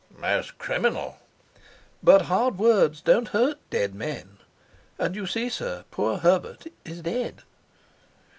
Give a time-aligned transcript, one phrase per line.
[0.17, 1.17] "Most criminal!"
[2.01, 4.39] "But hard words don't hurt dead men;
[4.97, 7.43] and you see, sir, poor Herbert is dead."